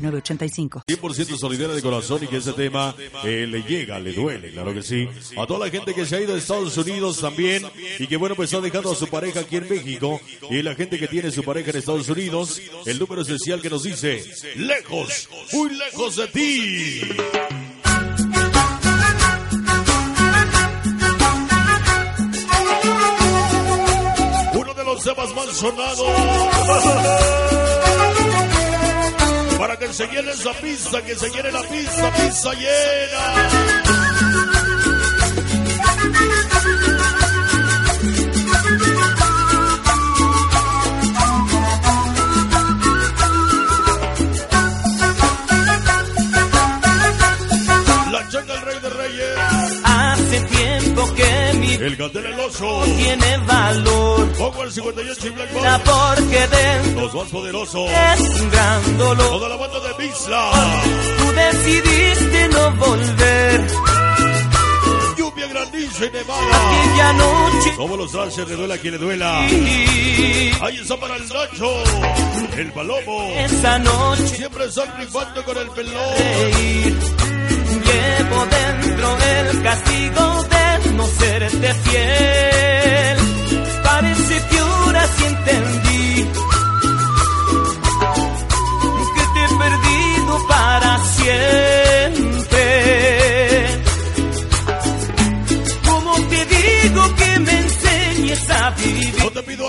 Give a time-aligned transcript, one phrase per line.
[0.00, 0.84] 906985.
[0.86, 4.82] 100% solidera de corazón y que ese tema eh, le llega, le duele, claro que
[4.82, 5.08] sí.
[5.36, 7.64] A toda la gente que se ha ido a Estados Unidos también
[7.98, 10.98] y que bueno, pues ha dejado a su pareja aquí en México y la gente
[10.98, 14.24] que tiene su pareja en Estados Unidos, el número esencial que nos dice,
[14.56, 17.00] lejos, muy lejos de ti.
[24.54, 27.56] Uno de los temas más sonados.
[29.60, 33.22] Para que se llene esa pista, que se llene la pista, pista llena.
[48.10, 49.59] La changa el rey de reyes.
[51.90, 52.82] El gatel el oso.
[52.84, 54.32] tiene valor.
[54.38, 57.90] Pongo el 58 y Black La porque dentro Los más poderosos.
[57.90, 59.28] es un gran dolor.
[59.28, 60.50] Toda la banda de Bisla.
[61.18, 63.66] Tú decidiste no volver.
[65.18, 66.68] Lluvia, granizo y nevada.
[66.68, 67.76] Aquella noche.
[67.76, 69.40] Como los trashes, le duela a quien le duela.
[69.40, 71.82] Ahí está para el Nacho.
[72.56, 73.32] El Palomo.
[73.36, 76.14] Esa noche Siempre están rifando con el pelón.
[77.84, 80.59] Llevo dentro el castigo de
[80.92, 83.16] no serte fiel.
[83.82, 85.89] Parece que ahora sí entendí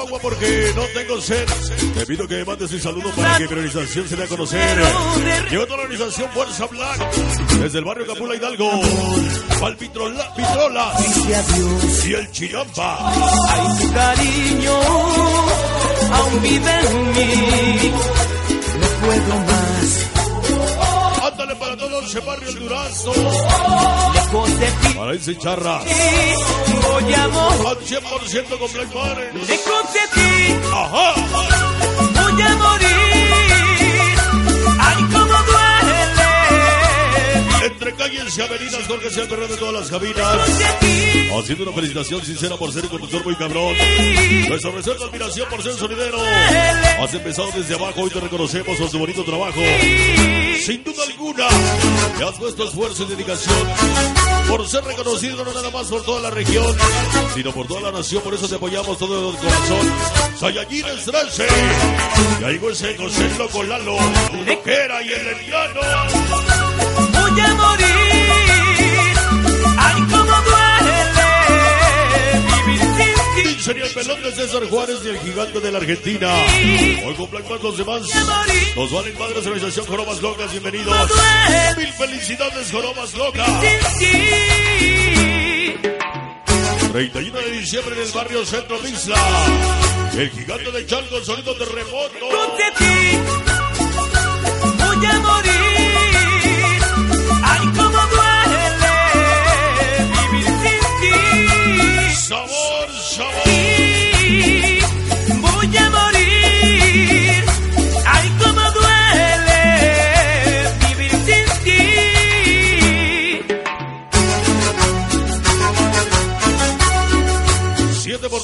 [0.02, 1.46] agua porque no tengo sed.
[1.96, 4.78] Te pido que mandes un saludo para que mi organización se dé a conocer.
[5.50, 7.16] Llegó toda la organización Fuerza Black.
[7.60, 8.82] Desde el barrio Capula Hidalgo.
[9.60, 10.92] Palpitrola, Pitrola.
[10.92, 12.06] Adiós.
[12.06, 13.12] Y el Chiramba.
[13.50, 14.80] Ay, tu cariño
[16.12, 17.92] aún vive en mí.
[18.80, 20.12] No puedo más.
[21.24, 23.14] Ándale para todo ese barrio el Durazo.
[24.98, 25.80] Para ese charra.
[25.80, 27.51] voy a.
[27.72, 28.98] Al 100% con Black ti
[30.74, 31.14] Ajá.
[31.16, 32.90] voy a morir.
[34.78, 36.28] Ay, cómo duele.
[37.66, 40.38] Entre calles y avenidas, Jorge se ha corrido de todas las cabinas.
[41.40, 43.74] Haciendo una felicitación sincera por ser un conductor muy cabrón.
[44.50, 46.18] Nuestra reserva admiración por ser sonidero.
[47.00, 49.62] Has empezado desde abajo y te reconocemos por tu bonito trabajo.
[50.66, 51.48] Sin duda alguna,
[52.18, 53.68] te has puesto esfuerzo y dedicación
[54.48, 56.76] por ser reconocido no nada más por toda la región,
[57.34, 58.22] sino por toda la nación.
[58.22, 59.92] Por eso te apoyamos todo el corazón.
[60.38, 61.48] Sayajin Estrase.
[62.42, 63.30] Y ese José
[63.62, 63.98] el Lalo.
[64.46, 65.82] Loquera y el Leliano.
[74.36, 76.34] César Juárez y el gigante de la Argentina.
[77.06, 78.02] Hoy Black Band los demás.
[78.76, 81.12] Nos valen madres organización Joromas Locas, bienvenidos.
[81.78, 83.48] Mil felicidades, Joromas Locas.
[83.98, 85.22] Sin ti.
[86.92, 89.16] 31 de diciembre en el barrio Centro Misla.
[90.18, 92.30] El gigante de Chalco, sonido terremoto.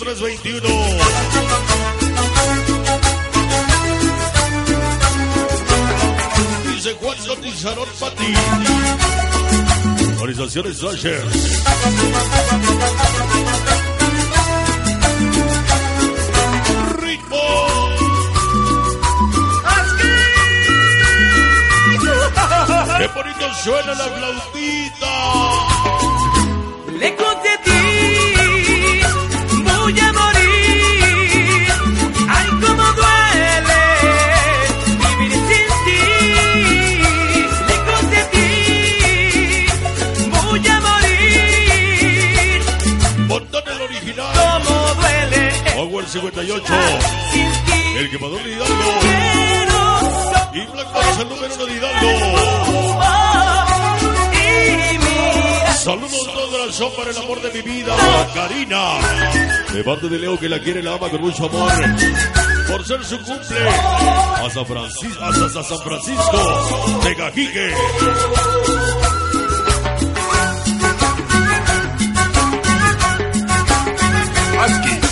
[0.08, 0.68] 7 por 3, 21.
[6.74, 8.34] Dice Juan Cotizarón Pati.
[10.22, 10.82] Organizaciones.
[17.00, 17.44] Ritmo.
[22.98, 25.67] Qué bonito suena la flautita.
[46.08, 46.74] Power 58.
[47.32, 47.98] sin ti.
[47.98, 48.76] El quemador de Hidalgo.
[50.54, 52.08] Y Black Saludos al número uno de Hidalgo.
[55.78, 57.96] Saludos todo la show para el amor de mi vida,
[58.34, 59.00] Karina.
[59.74, 61.72] De parte de Leo que la quiere, la ama con mucho amor.
[62.68, 63.70] Por ser su cumple.
[63.70, 67.74] A San Francisco, hasta San Francisco de Cajique.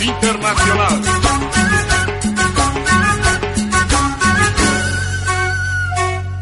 [0.05, 1.01] Internacional.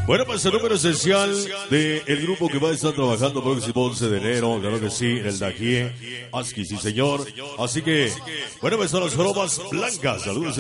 [0.06, 1.33] Bueno, pues el número esencial
[1.69, 5.27] del grupo que va a estar trabajando próximo 11 de enero, claro que sí, en
[5.27, 5.94] el Dajie,
[6.33, 7.25] Aski, sí señor.
[7.57, 8.12] Así que,
[8.62, 10.57] bueno, pues son las bromas blancas, saludos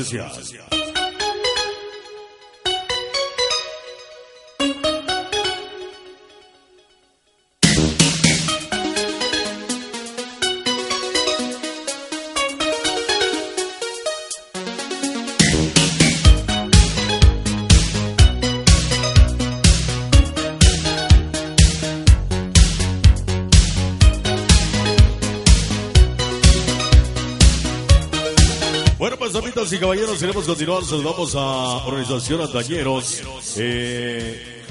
[29.07, 29.73] esencial.
[29.73, 30.83] y caballeros, queremos continuar.
[30.83, 33.21] Saludamos a Organización Antañeros.
[33.57, 34.63] Eh,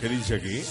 [0.00, 0.62] ¿Qué dice aquí?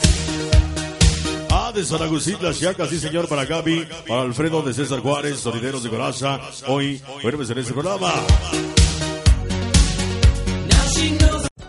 [1.50, 5.40] Ah, de San Agustín, Las Chacas, sí señor, para Gaby, para Alfredo de César Juárez,
[5.40, 6.40] Sonideros de Coraza.
[6.68, 8.14] Hoy, bueno, en este programa.